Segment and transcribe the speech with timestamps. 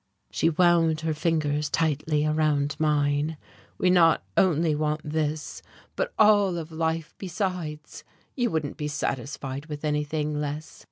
[0.31, 3.37] She wound her fingers tightly around mine.
[3.77, 5.61] "We not only want this,
[5.95, 8.03] but all of life besides
[8.35, 10.79] you wouldn't be satisfied with anything less.